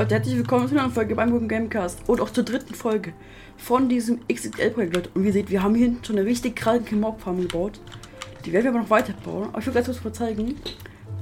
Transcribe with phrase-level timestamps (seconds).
[0.00, 3.12] Leute, herzlich willkommen zu einer Folge beim Guten Gamecast und auch zur dritten Folge
[3.58, 5.14] von diesem XXL-Projekt.
[5.14, 7.78] Und wie ihr seht, wir haben hier schon eine richtig kranke Mob-Farm gebaut.
[8.42, 9.50] Die werden wir aber noch weiter bauen.
[9.50, 10.54] Aber ich will ganz kurz zeigen,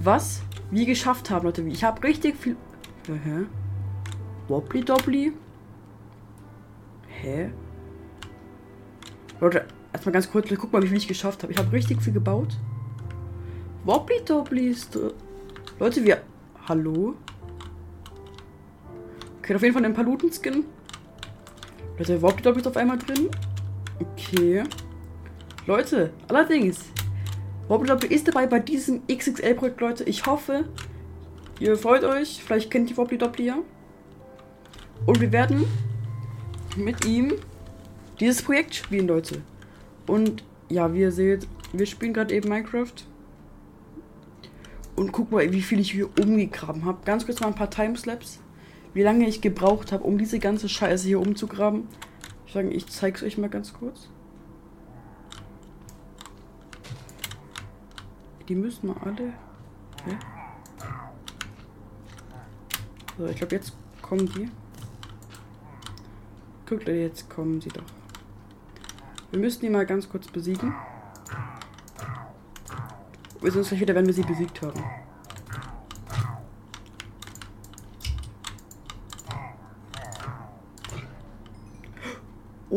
[0.01, 1.63] was wir geschafft haben, Leute.
[1.63, 2.55] Ich habe richtig viel...
[3.09, 3.47] Hä?
[4.47, 5.33] Wobbly Dobbly?
[7.09, 7.51] Hä?
[9.41, 11.53] Leute, erstmal ganz kurz, guck mal, wie viel ich geschafft habe.
[11.53, 12.57] Ich habe richtig viel gebaut.
[13.85, 14.97] Wobbly Dobbly ist...
[15.81, 16.23] Leute, wir...
[16.69, 17.17] Hallo?
[19.49, 20.63] Okay, auf jeden Fall einen Paluten-Skin.
[21.97, 23.31] Leute, Dobbly ist auf einmal drin.
[23.99, 24.63] Okay.
[25.65, 26.85] Leute, allerdings,
[27.67, 30.05] Wobbly Dobbly ist dabei bei diesem XXL-Projekt, Leute.
[30.05, 30.69] Ich hoffe,
[31.61, 32.43] ihr freut euch.
[32.45, 33.57] Vielleicht kennt ihr Wobbly Dobbly ja.
[35.07, 35.65] Und wir werden
[36.77, 37.33] mit ihm
[38.21, 39.41] dieses Projekt spielen, Leute.
[40.07, 42.93] Und ja, wie ihr seht, wir spielen gerade eben Minecraft.
[44.95, 46.99] Und guck mal, wie viel ich hier umgegraben habe.
[47.07, 48.41] Ganz kurz mal ein paar Timeslaps.
[48.95, 51.89] Wie lange ich gebraucht habe, um diese ganze Scheiße hier umzugraben.
[52.47, 54.09] Ich sage, ich zeig's euch mal ganz kurz.
[58.49, 59.35] Die müssen mal alle.
[60.01, 60.17] Okay.
[63.19, 64.51] So, ich glaube, jetzt kommen die.
[66.67, 67.83] Guckt, jetzt kommen sie doch.
[69.31, 70.75] Wir müssen die mal ganz kurz besiegen.
[73.41, 74.83] Wir sind uns gleich wieder, wenn wir sie besiegt haben.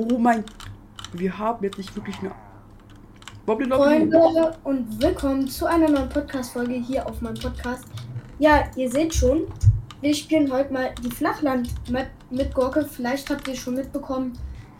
[0.09, 0.43] Oh mein...
[1.13, 2.15] Wir haben jetzt nicht wirklich.
[3.45, 7.85] Wobbly Freunde und willkommen zu einer neuen Podcast-Folge hier auf meinem Podcast.
[8.39, 9.43] Ja, ihr seht schon,
[9.99, 12.83] wir spielen heute mal die Flachland-Map mit Gorke.
[12.83, 14.33] Vielleicht habt ihr schon mitbekommen.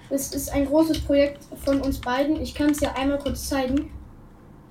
[0.09, 2.41] Es ist ein großes Projekt von uns beiden.
[2.41, 3.91] Ich kann es ja einmal kurz zeigen.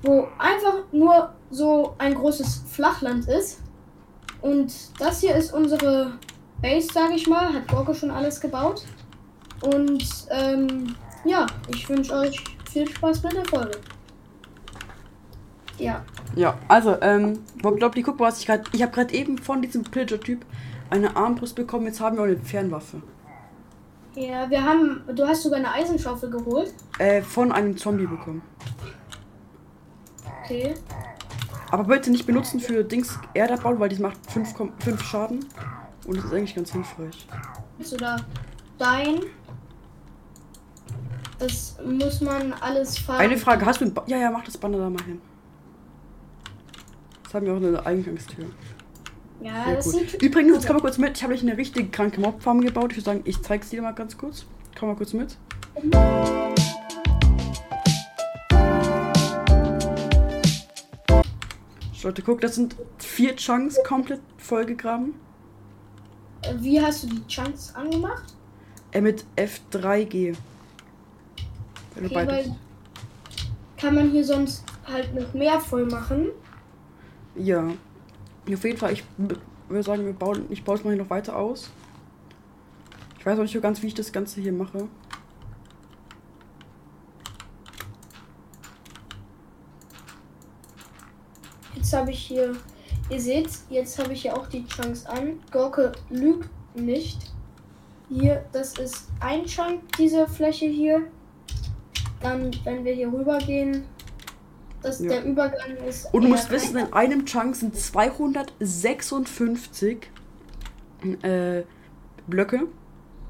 [0.03, 3.60] Wo einfach nur so ein großes Flachland ist.
[4.41, 6.15] Und das hier ist unsere
[6.60, 7.55] Base, sage ich mal.
[7.55, 8.83] Hat Gorke schon alles gebaut.
[9.62, 10.94] Und ähm,
[11.25, 13.78] ja, ich wünsche euch viel Spaß mit der Folge.
[15.78, 16.04] Ja.
[16.37, 18.65] Ja, also, ähm, glaub, die guck mal, was ich gerade.
[18.72, 20.44] Ich habe gerade eben von diesem Pillager-Typ
[20.91, 21.87] eine Armbrust bekommen.
[21.87, 23.03] Jetzt haben wir auch eine Fernwaffe.
[24.15, 25.03] Ja, wir haben.
[25.15, 26.72] Du hast sogar eine Eisenschaufel geholt?
[26.98, 28.42] Äh, von einem Zombie bekommen.
[30.44, 30.75] Okay.
[31.71, 35.47] Aber bitte nicht benutzen für Dings Erdabbau, weil die macht 5 Schaden.
[36.06, 37.27] Und das ist eigentlich ganz hilfreich.
[37.78, 38.16] Willst du da
[38.78, 39.21] dein?
[41.41, 43.19] Das muss man alles fahren.
[43.19, 45.21] Eine Frage, hast du ein ba Ja, ja, mach das Banner da mal hin.
[47.23, 48.45] Jetzt haben wir auch eine Eingangstür.
[49.41, 50.11] Ja, Sehr das gut.
[50.11, 51.17] sieht Übrigens, jetzt komm mal kurz mit.
[51.17, 52.93] Ich habe euch eine richtig kranke Mobfarm gebaut.
[52.93, 54.45] Ich würde sagen, ich zeig's dir mal ganz kurz.
[54.78, 55.39] Komm mal kurz mit.
[62.03, 65.15] Leute, guck, das sind vier Chunks komplett vollgegraben.
[66.57, 68.34] Wie hast du die Chunks angemacht?
[68.93, 70.37] Äh, mit F3G.
[71.97, 72.55] Okay,
[73.77, 76.28] kann man hier sonst halt noch mehr voll machen?
[77.34, 77.69] Ja.
[78.53, 81.37] Auf jeden Fall, ich würde sagen, wir bauen, ich baue es mal hier noch weiter
[81.37, 81.71] aus.
[83.19, 84.89] Ich weiß auch nicht so ganz, wie ich das Ganze hier mache.
[91.75, 92.57] Jetzt habe ich hier,
[93.09, 95.41] ihr seht, jetzt habe ich hier auch die Chunks an.
[95.51, 97.33] Gorke lügt nicht.
[98.09, 101.03] Hier, das ist ein Chunk, diese Fläche hier.
[102.23, 103.85] Dann, wenn wir hier rüber gehen,
[104.83, 105.09] dass ja.
[105.11, 106.13] der Übergang ist.
[106.13, 110.11] Und du musst wissen, in einem Chunk sind 256
[111.23, 111.63] äh,
[112.27, 112.67] Blöcke.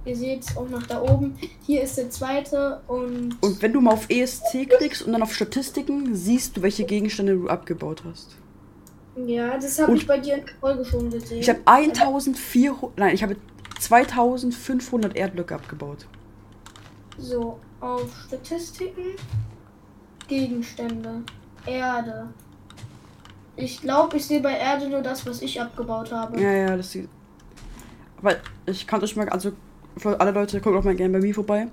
[0.04, 1.36] Ihr seht es auch nach da oben.
[1.66, 3.36] Hier ist der zweite und.
[3.42, 7.34] Und wenn du mal auf ESC klickst und dann auf Statistiken, siehst du, welche Gegenstände
[7.34, 8.36] du abgebaut hast.
[9.26, 11.40] Ja, das habe ich bei dir in der Folge schon gesehen.
[11.40, 12.96] Ich habe 1400.
[12.96, 13.36] Nein, ich habe
[13.78, 16.06] 2500 Erdblöcke abgebaut.
[17.18, 19.16] So, auf Statistiken.
[20.28, 21.22] Gegenstände.
[21.66, 22.28] Erde.
[23.56, 26.40] Ich glaube, ich sehe bei Erde nur das, was ich abgebaut habe.
[26.40, 27.08] Ja, ja, das sieht.
[28.18, 28.36] Aber
[28.66, 29.52] ich kann euch mal, also
[29.96, 31.68] für alle Leute, guckt auch mal gerne bei mir vorbei.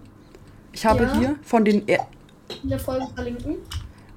[0.71, 1.13] Ich habe ja.
[1.15, 2.07] hier von den er
[2.63, 3.57] in der Folge verlinken.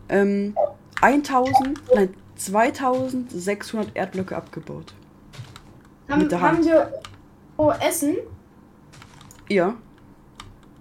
[0.09, 0.55] Ähm,
[1.01, 4.95] 1000, nein, 2600 Erdblöcke abgebaut.
[6.09, 6.93] Haben, haben wir
[7.57, 8.17] oh, Essen?
[9.49, 9.77] Ja.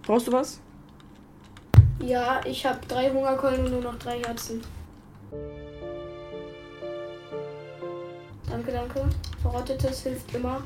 [0.03, 0.59] Brauchst du was?
[1.99, 4.61] Ja, ich habe drei Hungerkeulen und nur noch drei Herzen.
[8.49, 9.05] Danke, danke.
[9.41, 10.63] Verrottetes hilft immer.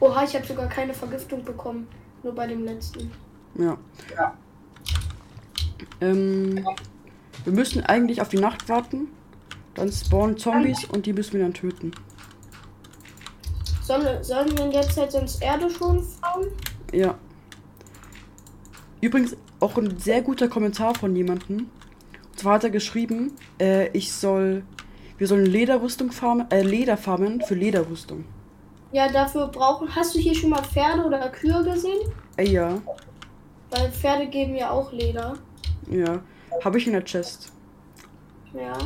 [0.00, 1.86] Oha, ich habe sogar keine Vergiftung bekommen.
[2.22, 3.10] Nur bei dem letzten.
[3.54, 3.76] Ja.
[4.16, 4.34] ja.
[6.00, 6.64] Ähm,
[7.44, 9.08] wir müssen eigentlich auf die Nacht warten.
[9.74, 11.92] Dann spawnen Zombies und die müssen wir dann töten.
[13.82, 16.46] Sollen, sollen wir in der Zeit sonst Erde schon fahren?
[16.92, 17.18] Ja.
[19.00, 21.58] Übrigens auch ein sehr guter Kommentar von jemandem.
[22.30, 24.62] Und zwar hat er geschrieben, äh, ich soll,
[25.18, 28.24] wir sollen Lederrüstung farmen, äh, Leder farmen für Lederrüstung.
[28.92, 29.94] Ja, dafür brauchen.
[29.94, 32.00] Hast du hier schon mal Pferde oder Kühe gesehen?
[32.36, 32.80] Äh, ja,
[33.70, 35.34] Weil Pferde geben ja auch Leder.
[35.90, 36.22] ja.
[36.64, 37.52] Habe ich in der Chest.
[38.52, 38.76] Ja.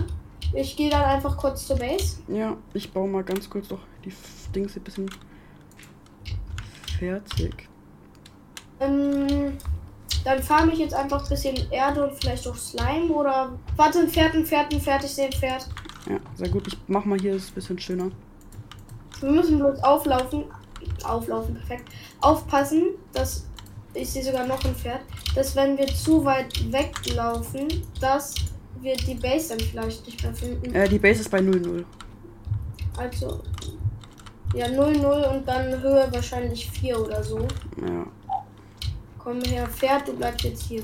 [0.52, 2.18] Ich gehe dann einfach kurz zur Base.
[2.28, 4.12] Ja, ich baue mal ganz kurz noch die
[4.54, 5.10] Dings ein bisschen
[6.98, 7.68] fertig.
[8.80, 9.56] Ähm,
[10.24, 13.52] dann farme ich jetzt einfach ein bisschen Erde und vielleicht auch Slime oder.
[13.76, 15.68] Warte, ein Pferd, ein Pferd, ein Pferd, ich sehe ein Pferd.
[16.08, 16.66] Ja, sehr gut.
[16.66, 18.10] Ich mach mal hier das ein bisschen schöner.
[19.20, 20.44] Wir müssen bloß auflaufen.
[21.04, 21.88] Auflaufen, perfekt.
[22.20, 23.46] Aufpassen, dass.
[23.92, 25.02] Ich sehe sogar noch ein Pferd.
[25.36, 27.68] Dass wenn wir zu weit weglaufen,
[28.00, 28.34] dass
[28.80, 30.74] wir die Base dann vielleicht nicht mehr finden.
[30.74, 31.84] Äh, die Base ist bei 0-0.
[32.96, 33.40] Also.
[34.54, 37.40] Ja, 0-0 und dann Höhe wahrscheinlich 4 oder so.
[37.80, 38.06] Ja.
[39.24, 40.82] Komm her, Pferd, du bleibst jetzt hier.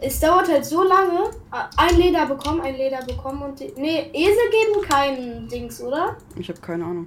[0.00, 1.30] Es dauert halt so lange.
[1.52, 3.72] Ah, Ein Leder bekommen, ein Leder bekommen und die.
[3.76, 6.16] Nee, Esel geben keinen Dings, oder?
[6.34, 7.06] Ich habe keine Ahnung.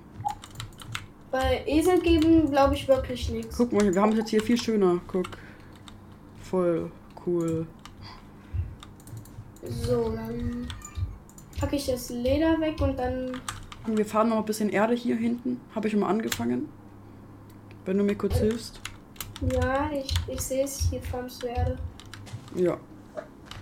[1.29, 3.57] Bei Esel geben, glaube ich, wirklich nichts.
[3.57, 5.01] Guck mal, wir haben es jetzt hier viel schöner.
[5.07, 5.25] Guck.
[6.41, 6.89] Voll
[7.25, 7.67] cool.
[9.61, 10.67] So, dann
[11.59, 13.41] packe ich das Leder weg und dann.
[13.85, 15.59] Und wir fahren noch ein bisschen Erde hier hinten.
[15.75, 16.69] Habe ich schon mal angefangen.
[17.83, 18.79] Wenn du mir kurz hilfst.
[19.41, 21.77] Ja, ich, ich sehe es, hier farmst du Erde.
[22.55, 22.77] Ja.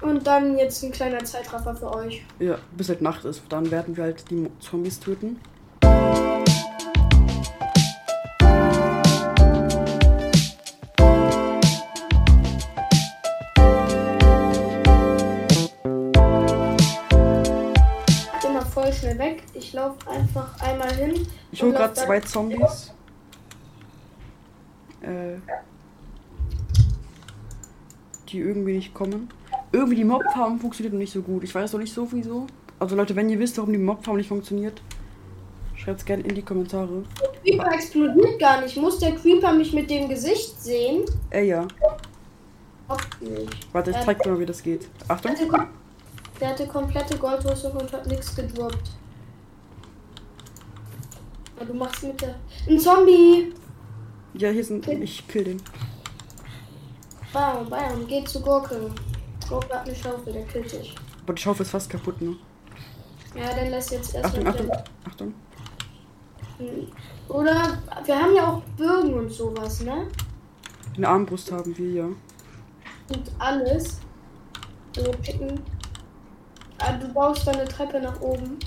[0.01, 2.23] Und dann jetzt ein kleiner Zeitraffer für euch.
[2.39, 3.41] Ja, bis halt Nacht ist.
[3.49, 5.39] Dann werden wir halt die Zombies töten.
[18.35, 19.43] Ich bin mal voll schnell weg.
[19.53, 21.27] Ich laufe einfach einmal hin.
[21.51, 22.93] Ich hole gerade zwei Zombies.
[28.29, 29.29] Die irgendwie nicht kommen.
[29.71, 31.43] Irgendwie die Mobfarm funktioniert noch nicht so gut.
[31.43, 32.47] Ich weiß noch nicht so wieso.
[32.79, 34.81] Also Leute, wenn ihr wisst, warum die Mobfarm nicht funktioniert,
[35.75, 37.03] schreibt es gerne in die Kommentare.
[37.43, 38.75] Creeper explodiert gar nicht.
[38.77, 41.03] Muss der Creeper mich mit dem Gesicht sehen?
[41.29, 41.67] Äh, ja.
[43.71, 44.87] Warte, ich Äh, zeig dir mal, wie das geht.
[45.07, 45.31] Der Achtung.
[45.31, 45.67] hatte, kom-
[46.39, 48.91] der hatte komplette Goldrüstung und hat nichts gedroppt.
[51.65, 52.35] Du machst mit der.
[52.67, 53.53] Ein Zombie!
[54.33, 54.87] Ja, hier sind.
[54.87, 55.61] Ich kill den.
[57.31, 58.91] Bam, bam, geht zu Gurke.
[59.47, 60.95] Gurke hat eine Schaufel, der killt dich.
[61.23, 62.35] Aber die Schaufel ist fast kaputt, ne?
[63.35, 64.83] Ja, dann lass jetzt Achtung, erstmal Achtung, wieder.
[65.07, 65.33] Achtung.
[66.57, 66.87] Hm.
[67.29, 70.07] Oder wir haben ja auch Bögen und sowas, ne?
[70.95, 72.05] Eine Armbrust haben wir, ja.
[72.05, 73.99] Und alles.
[74.95, 75.59] Also picken.
[76.77, 78.57] Ah, du baust dann eine Treppe nach oben.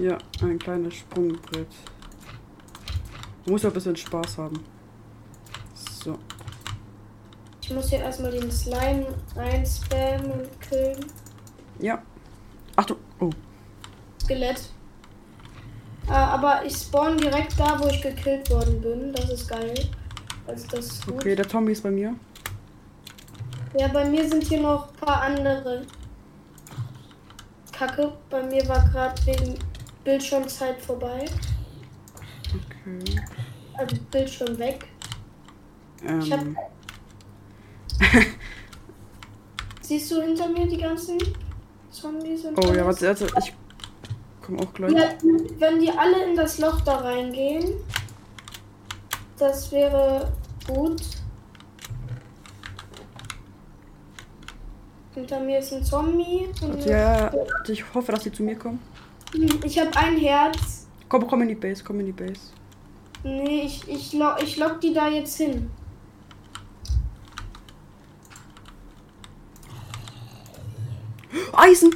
[0.00, 1.68] Ja, ein kleines Sprungbrett.
[3.44, 4.64] Man muss ja ein bisschen Spaß haben.
[6.04, 6.18] So.
[7.62, 11.06] Ich muss hier erstmal den Slime reinspammen und killen.
[11.78, 12.02] Ja.
[12.76, 12.98] Achtung.
[13.20, 13.30] Oh.
[14.22, 14.68] Skelett.
[16.06, 19.14] Ah, aber ich spawn direkt da, wo ich gekillt worden bin.
[19.14, 19.72] Das ist geil.
[20.46, 21.14] Also das ist gut.
[21.14, 22.14] Okay, der Zombie ist bei mir.
[23.78, 25.86] Ja, bei mir sind hier noch ein paar andere.
[27.72, 28.12] Kacke.
[28.28, 29.58] Bei mir war gerade wegen
[30.04, 31.24] Bildschirmzeit vorbei.
[32.50, 33.20] Okay.
[33.78, 34.86] Also Bildschirm weg.
[36.20, 36.56] Ich hab- Ähm,
[39.82, 41.18] Siehst du hinter mir die ganzen
[41.90, 43.02] Zombies und oh ja, alles?
[43.02, 43.54] warte, warte, ich
[44.44, 44.92] komme auch gleich.
[44.92, 45.08] Ja,
[45.58, 47.74] wenn die alle in das Loch da reingehen,
[49.38, 50.32] das wäre
[50.66, 51.02] gut.
[55.14, 56.48] Hinter mir ist ein Zombie.
[56.60, 57.42] Warte, ja, ja, ja.
[57.68, 58.80] Ich hoffe, dass sie zu mir kommen.
[59.64, 60.86] Ich habe ein Herz.
[61.08, 62.40] Komm, komm in die Base, komm in die Base.
[63.22, 65.70] Nee, ich, ich, lock, ich lock die da jetzt hin.
[71.58, 71.94] Eisen!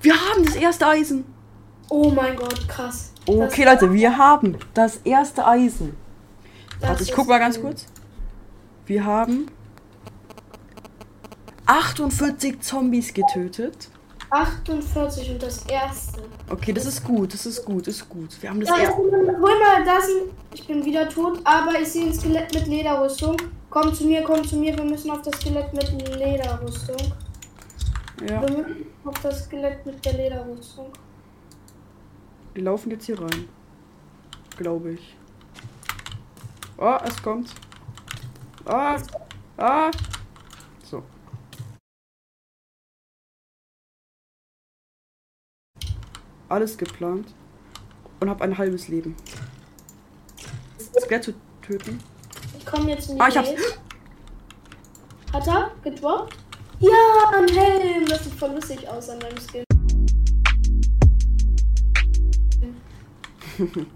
[0.00, 1.24] Wir haben das erste Eisen!
[1.88, 3.12] Oh mein Gott, krass.
[3.26, 5.96] Okay, Das- Leute, wir haben das erste Eisen.
[6.80, 7.86] das Warte, ich guck mal ganz kurz.
[8.86, 9.46] Wir haben
[11.66, 13.88] 48 Zombies getötet.
[14.30, 16.22] 48 und das erste.
[16.50, 18.30] Okay, das ist gut, das ist gut, das ist gut.
[18.40, 18.96] Wir haben das Da erste.
[18.96, 19.10] hol
[19.84, 20.04] das.
[20.54, 23.36] Ich bin wieder tot, aber ich sehe ein Skelett mit Lederrüstung.
[23.68, 24.74] Komm zu mir, komm zu mir.
[24.76, 26.96] Wir müssen auf das Skelett mit Lederrüstung.
[28.26, 28.66] Ja, Wir
[29.04, 30.92] auf das Skelett mit der Lederrüstung.
[32.54, 33.48] die laufen jetzt hier rein.
[34.56, 35.16] Glaube ich.
[36.78, 37.54] Oh, es kommt.
[38.64, 38.98] Ah,
[39.56, 39.90] ah.
[40.84, 41.02] So.
[46.48, 47.34] Alles geplant.
[48.20, 49.16] Und habe ein halbes Leben.
[51.00, 51.98] Skelett zu töten.
[52.58, 53.50] Ich komme jetzt in die Ah, ich hab's.
[55.32, 56.41] Hat er gedroppt?
[56.82, 58.06] Ja, ein Helm.
[58.06, 59.64] Das sieht voll lustig aus an meinem Skin.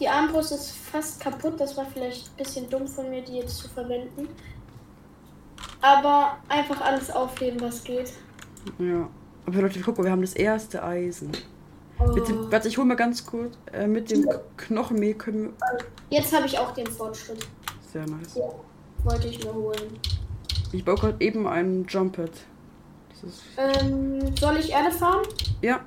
[0.00, 1.60] Die Armbrust ist fast kaputt.
[1.60, 4.26] Das war vielleicht ein bisschen dumm von mir, die jetzt zu verwenden.
[5.82, 8.14] Aber einfach alles aufheben, was geht.
[8.78, 9.08] Ja.
[9.44, 11.32] Aber Leute, guck mal, wir haben das erste Eisen.
[11.98, 12.06] Oh.
[12.12, 13.58] Mit dem, warte, ich hol mal ganz kurz.
[13.70, 15.52] Äh, mit dem Knochenmehl können wir.
[16.08, 17.46] Jetzt habe ich auch den Fortschritt.
[17.92, 18.38] Sehr nice.
[19.04, 20.00] Wollte ich mir holen.
[20.72, 22.30] Ich baue gerade eben einen Jumpet.
[23.56, 25.26] Ähm, soll ich Erde farmen?
[25.60, 25.80] Ja,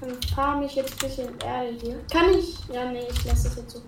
[0.00, 2.00] Dann farme ich jetzt ein bisschen Erde hier.
[2.10, 2.58] Kann ich?
[2.72, 3.82] Ja, nee, ich lasse das jetzt so.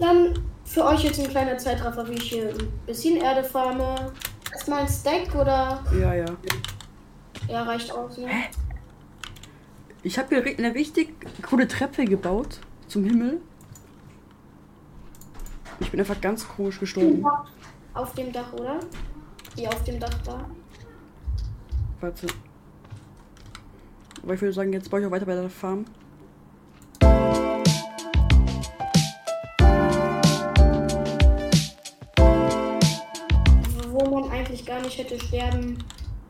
[0.00, 4.12] Dann für euch jetzt ein kleiner Zeitraffer, wie ich hier ein bisschen Erde farme.
[4.50, 5.84] Erstmal ein Stack oder.
[6.00, 6.26] ja, ja.
[7.48, 8.28] Ja, reicht aus, ne?
[10.02, 13.40] Ich habe hier eine richtig coole Treppe gebaut zum Himmel.
[15.80, 17.24] Ich bin einfach ganz komisch gestorben.
[17.94, 18.80] Auf dem Dach, oder?
[19.56, 20.44] Wie auf dem Dach da.
[22.00, 22.26] Warte.
[24.22, 25.84] Aber ich würde sagen, jetzt baue ich auch weiter bei der Farm.
[33.90, 35.78] Wo man eigentlich gar nicht hätte sterben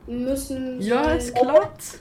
[0.07, 0.81] müssen.
[0.81, 2.01] Ja, es klappt.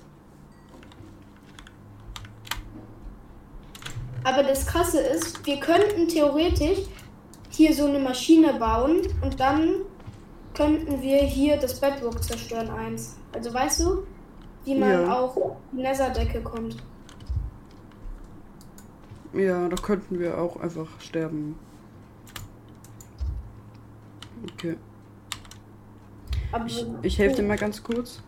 [4.24, 6.80] Aber das Krasse ist, wir könnten theoretisch
[7.62, 9.70] hier so eine Maschine bauen und dann
[10.56, 13.18] könnten wir hier das Bedrock zerstören eins.
[13.34, 14.03] Also weißt du,
[14.65, 15.20] wie man Ja.
[15.20, 15.38] auf
[15.72, 16.77] die Netherdecke kommt.
[19.34, 21.56] Ja, da könnten wir auch einfach sterben.
[24.53, 24.75] Okay.
[26.51, 28.22] Aber Ich, ich helfe dir mal ganz kurz.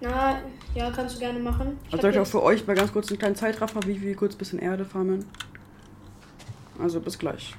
[0.00, 0.38] Na,
[0.74, 1.78] ja, kannst du gerne machen.
[1.88, 4.14] Ich Also soll ich auch für euch mal ganz kurz einen kleinen Zeitraffer, wie wir
[4.14, 5.26] kurz ein bisschen Erde farmen.
[6.78, 7.54] Also bis gleich.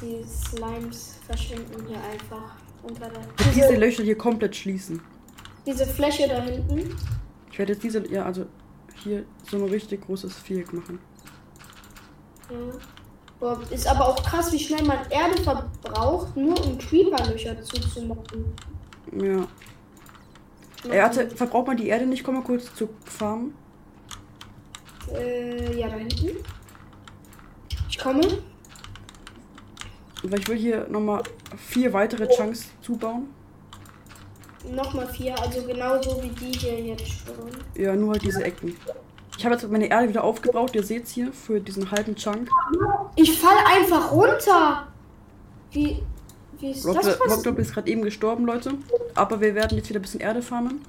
[0.00, 3.20] Die Slimes verschwinden hier einfach unter der.
[3.52, 5.00] Diese Löcher hier komplett schließen.
[5.66, 6.96] Diese Fläche da hinten.
[7.50, 8.46] Ich werde jetzt diese, ja, also
[9.02, 10.98] hier so ein richtig großes Viereck machen.
[12.50, 12.56] Ja.
[13.40, 18.52] Boah, ist aber auch krass, wie schnell man Erde verbraucht, nur um Creeper-Löcher zuzumachen.
[19.12, 19.46] Ja.
[20.90, 22.24] Er hatte, verbraucht man die Erde nicht?
[22.24, 23.52] Komm mal kurz zu Farm.
[25.12, 26.36] Äh, ja, da hinten.
[27.88, 28.22] Ich komme.
[30.22, 31.22] Weil ich will hier nochmal
[31.56, 33.28] vier weitere Chunks zubauen.
[34.70, 37.34] Nochmal vier, also genauso wie die hier jetzt schon.
[37.76, 38.76] Ja, nur halt diese Ecken.
[39.36, 40.74] Ich habe jetzt meine Erde wieder aufgebraucht.
[40.74, 42.50] Ihr seht's hier für diesen halben Chunk.
[43.14, 44.88] Ich fall einfach runter!
[45.70, 46.02] Wie.
[46.58, 47.20] Wie ist das passiert?
[47.30, 48.72] Rockdop ist gerade eben gestorben, Leute.
[49.14, 50.80] Aber wir werden jetzt wieder ein bisschen Erde farmen.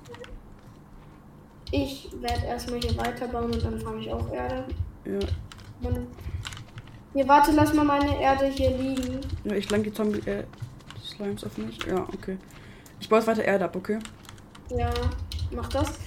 [1.71, 4.65] Ich werde erstmal hier weiterbauen und dann fange ich auch Erde.
[5.05, 5.19] Ja,
[5.83, 6.07] Dann-
[7.19, 9.19] Hier, warte, lass mal meine Erde hier liegen.
[9.43, 10.45] ja ich lang die Zombie äh,
[11.03, 11.77] Slimes auf mich.
[11.85, 12.37] Ja, okay.
[13.01, 13.99] Ich baue jetzt weiter Erde ab, okay?
[14.69, 14.89] Ja,
[15.51, 15.99] mach das.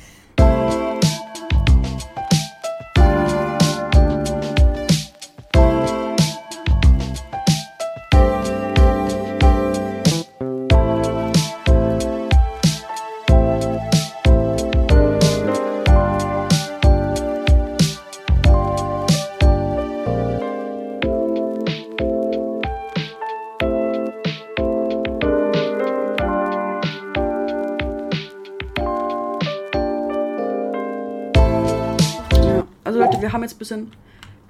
[33.33, 33.93] Wir haben jetzt ein bisschen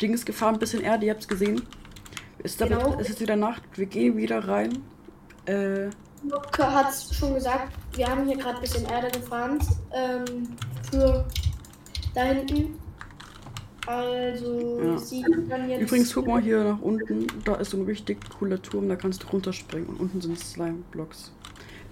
[0.01, 1.63] Dings gefahren, ein bisschen Erde, ihr gesehen.
[2.43, 2.99] Es ist, aber, Genau.
[2.99, 4.83] es ist wieder Nacht, wir gehen wieder rein.
[5.47, 5.85] Äh,
[6.25, 9.61] Luke hat schon gesagt, wir haben hier gerade ein bisschen Erde gefahren.
[9.95, 10.57] Ähm,
[10.91, 11.25] für
[12.13, 12.77] da hinten.
[13.87, 14.99] Also, Ja.
[14.99, 15.83] sie dann jetzt.
[15.83, 19.23] übrigens, guck mal hier nach unten, da ist so ein richtig cooler Turm, da kannst
[19.23, 21.31] du runterspringen und unten sind Slime-Blocks.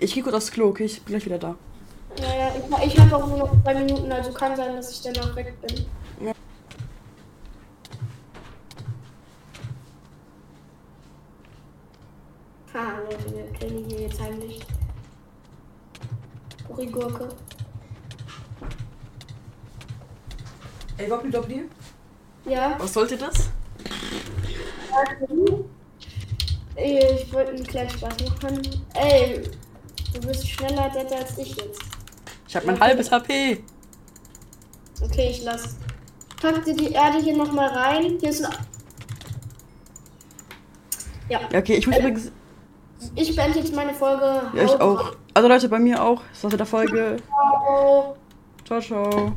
[0.01, 0.87] Ich gehe kurz aufs Klo, okay?
[0.87, 1.55] Ich bin gleich wieder da.
[2.19, 2.53] Ja, ja,
[2.85, 5.55] ich, ich habe auch nur noch zwei Minuten, also kann sein, dass ich danach weg
[5.61, 5.85] bin.
[6.27, 6.33] Ja.
[12.75, 14.61] Ha, Leute, wir killen hier jetzt heimlich.
[16.93, 17.29] Gurke.
[20.97, 21.69] Ey, Wobbly Dobbly,
[22.61, 23.49] Ja, was sollte das?
[26.77, 28.61] ich wollte einen kleinen Spaß machen.
[28.93, 29.43] Ey,
[30.13, 31.81] du bist schneller Dead als ich jetzt.
[32.47, 33.65] Ich habe mein halbes HP.
[35.01, 35.77] Okay, ich lass.
[36.43, 38.19] Pack dir die Erde hier nochmal rein.
[38.21, 38.55] Hier ist ein.
[41.31, 42.31] Ja, okay, ich muss übrigens.
[43.15, 44.43] ich beende jetzt meine Folge.
[44.53, 45.17] Ja, ich auch.
[45.33, 46.21] Also Leute, bei mir auch.
[46.31, 47.17] Das war's mit der Folge.
[47.27, 48.17] rein.
[48.67, 49.33] Ciao, ciao.